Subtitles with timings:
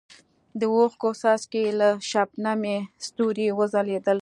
[0.59, 4.19] د اوښکو څاڅکي یې لکه شبنمي ستوري وځلېدل.